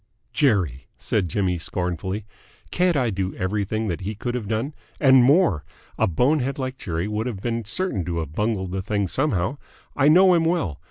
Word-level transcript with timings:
"Jerry!" 0.33 0.87
said 0.97 1.29
Jimmy 1.29 1.59
scornfully. 1.59 2.25
"Can't 2.71 2.97
I 2.97 3.11
do 3.11 3.35
everything 3.35 3.87
that 3.89 4.01
he 4.01 4.15
could 4.15 4.33
have 4.33 4.47
done? 4.47 4.73
And 4.99 5.23
more. 5.23 5.63
A 5.95 6.07
bonehead 6.07 6.57
like 6.57 6.79
Jerry 6.79 7.07
would 7.07 7.27
have 7.27 7.39
been 7.39 7.65
certain 7.65 8.03
to 8.05 8.17
have 8.17 8.33
bungled 8.33 8.71
the 8.71 8.81
thing 8.81 9.07
somehow. 9.07 9.57
I 9.95 10.07
know 10.07 10.33
him 10.33 10.43
well. 10.43 10.79